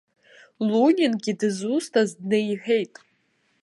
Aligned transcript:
Лунингьы 0.67 1.33
дызусҭаз 1.39 2.09
неиҳәеит. 2.29 2.93